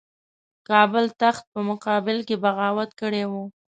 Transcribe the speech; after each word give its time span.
کابل 0.69 1.05
تخت 1.21 1.43
په 1.53 1.59
مقابل 1.69 2.17
کې 2.27 2.35
بغاوت 2.43 2.89
کړی 3.01 3.23
وو. 3.31 3.43